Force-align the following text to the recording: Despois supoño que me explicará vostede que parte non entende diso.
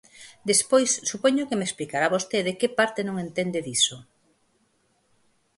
Despois 0.49 0.91
supoño 1.11 1.47
que 1.49 1.57
me 1.59 1.67
explicará 1.69 2.07
vostede 2.15 2.57
que 2.59 2.73
parte 2.79 3.01
non 3.03 3.15
entende 3.25 3.59
diso. 3.65 3.97